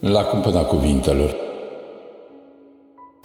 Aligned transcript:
La 0.00 0.22
cumpăna 0.22 0.60
cuvintelor 0.60 1.36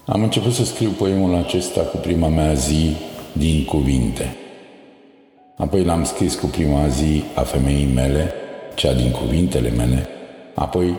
Am 0.05 0.23
început 0.23 0.53
să 0.53 0.66
scriu 0.66 0.89
poemul 0.89 1.35
acesta 1.35 1.82
cu 1.82 1.98
prima 1.98 2.27
mea 2.27 2.53
zi 2.53 2.96
din 3.32 3.66
cuvinte. 3.66 4.35
Apoi 5.57 5.83
l-am 5.83 6.03
scris 6.03 6.35
cu 6.35 6.46
prima 6.46 6.87
zi 6.87 7.23
a 7.35 7.41
femeii 7.41 7.91
mele, 7.94 8.34
cea 8.75 8.94
din 8.94 9.12
cuvintele 9.12 9.70
mele. 9.70 10.07
Apoi 10.54 10.96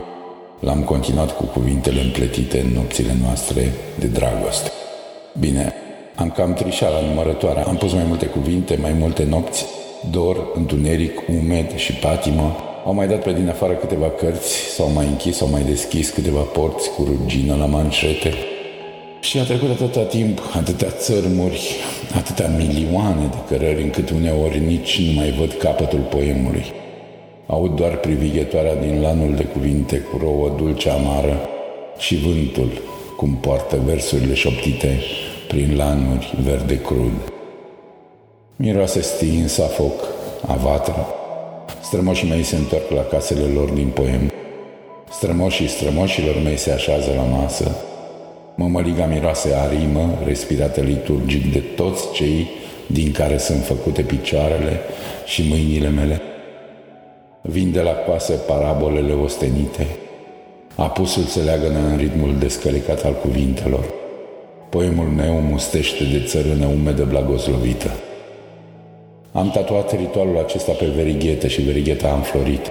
l-am 0.60 0.82
continuat 0.82 1.36
cu 1.36 1.45
cuvintele 1.45 2.00
împletite 2.00 2.61
în 2.61 2.72
nopțile 2.72 3.16
noastre 3.22 3.72
de 3.98 4.06
dragoste. 4.06 4.70
Bine, 5.38 5.72
am 6.16 6.30
cam 6.30 6.52
trișat 6.52 6.93
la 6.93 7.06
numărătoare. 7.09 7.61
Am 7.61 7.77
pus 7.77 7.93
mai 7.93 8.04
multe 8.09 8.27
cuvinte, 8.27 8.79
mai 8.80 8.93
multe 8.93 9.25
nopți, 9.25 9.66
dor, 10.11 10.50
întuneric, 10.54 11.20
umed 11.29 11.77
și 11.77 11.93
patimă, 11.93 12.56
au 12.84 12.94
mai 12.94 13.08
dat 13.08 13.22
pe 13.22 13.32
din 13.32 13.48
afară 13.48 13.72
câteva 13.72 14.10
cărți, 14.10 14.54
s-au 14.56 14.90
mai 14.90 15.06
închis, 15.06 15.36
s-au 15.36 15.48
mai 15.48 15.62
deschis 15.62 16.11
câteva 16.11 16.40
porți 16.40 16.90
cu 16.90 17.04
rugină 17.04 17.56
la 17.56 17.66
manșete. 17.66 18.32
Și 19.20 19.38
a 19.38 19.44
trecut 19.44 19.70
atâta 19.70 20.02
timp, 20.02 20.40
atâtea 20.56 20.89
țărmuri, 20.90 21.76
atâtea 22.16 22.48
milioane 22.48 23.26
de 23.30 23.36
cărări, 23.48 23.82
încât 23.82 24.11
uneori 24.11 24.58
nici 24.58 25.00
nu 25.00 25.12
mai 25.12 25.30
văd 25.30 25.52
capătul 25.52 25.98
poemului. 25.98 26.64
Aud 27.46 27.76
doar 27.76 27.96
privighetoarea 27.96 28.75
din 28.75 29.00
lanul 29.00 29.34
de 29.34 29.44
cuvinte 29.44 29.98
cu 29.98 30.18
rouă 30.18 30.54
dulce 30.56 30.90
amară 30.90 31.48
și 31.98 32.16
vântul 32.16 32.70
cum 33.16 33.34
poartă 33.41 33.78
versurile 33.84 34.34
șoptite 34.34 35.00
prin 35.48 35.77
lanuri 35.77 36.34
verde 36.44 36.80
crud. 36.80 37.33
Miroase 38.56 39.00
stins 39.00 39.58
a 39.58 39.66
foc, 39.66 40.05
a 40.47 40.55
vatră, 40.55 41.06
Strămoșii 41.94 42.28
mei 42.28 42.42
se 42.42 42.56
întorc 42.56 42.91
la 42.91 43.03
casele 43.03 43.44
lor 43.55 43.69
din 43.69 43.89
poem. 43.89 44.33
Strămoșii 45.11 45.69
strămoșilor 45.69 46.34
mei 46.45 46.56
se 46.56 46.70
așează 46.70 47.12
la 47.17 47.23
masă. 47.23 47.77
Mămăliga 48.55 49.06
miroase 49.06 49.55
arimă, 49.55 50.19
respirată 50.25 50.81
liturgic 50.81 51.53
de 51.53 51.59
toți 51.59 52.12
cei 52.12 52.47
din 52.87 53.12
care 53.12 53.39
sunt 53.39 53.65
făcute 53.65 54.03
picioarele 54.03 54.81
și 55.27 55.45
mâinile 55.48 55.89
mele. 55.89 56.20
Vin 57.42 57.72
de 57.72 57.81
la 57.81 57.92
coasă 57.92 58.33
parabolele 58.33 59.12
ostenite. 59.12 59.87
Apusul 60.75 61.22
se 61.22 61.41
leagă 61.41 61.67
în 61.67 61.97
ritmul 61.97 62.34
descălicat 62.39 63.05
al 63.05 63.15
cuvintelor. 63.15 63.84
Poemul 64.69 65.06
meu 65.06 65.34
mustește 65.34 66.05
de 66.05 66.25
țărână 66.27 66.67
umedă 66.67 67.05
blagoslovită. 67.05 67.91
Am 69.37 69.51
tatuat 69.51 69.97
ritualul 69.99 70.39
acesta 70.39 70.73
pe 70.73 70.87
verighete 70.87 71.49
și 71.49 71.61
verigheta 71.61 72.09
a 72.09 72.15
înflorit. 72.15 72.71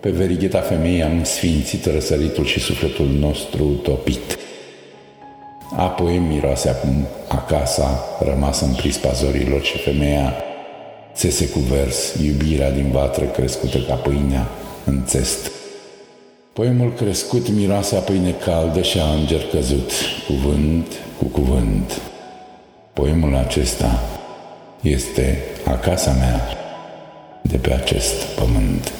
Pe 0.00 0.10
verigheta 0.10 0.60
femeii 0.60 1.02
am 1.02 1.24
sfințit 1.24 1.84
răsăritul 1.86 2.44
și 2.44 2.60
sufletul 2.60 3.06
nostru 3.06 3.64
topit. 3.64 4.38
Apoi 5.76 6.18
miroase 6.18 6.68
acum 6.68 7.06
acasa, 7.28 8.04
rămasă 8.20 8.64
în 8.64 8.74
prispa 8.74 9.12
zorilor 9.12 9.62
și 9.62 9.78
femeia 9.78 10.34
țese 11.14 11.48
cu 11.48 11.58
vers 11.58 12.14
iubirea 12.14 12.70
din 12.70 12.90
vatră 12.90 13.24
crescută 13.24 13.78
ca 13.78 13.94
pâinea 13.94 14.46
în 14.84 15.02
țest. 15.06 15.50
Poemul 16.52 16.92
crescut 16.92 17.48
miroase 17.48 17.96
a 17.96 18.00
pâine 18.00 18.34
caldă 18.44 18.82
și 18.82 18.98
a 18.98 19.14
înger 19.14 19.40
căzut, 19.52 19.90
cuvânt 20.26 20.86
cu 21.18 21.24
cuvânt. 21.24 22.00
Poemul 22.92 23.34
acesta 23.34 24.17
este 24.82 25.38
acasa 25.64 26.12
mea 26.12 26.40
de 27.42 27.56
pe 27.56 27.72
acest 27.72 28.24
pământ. 28.24 28.92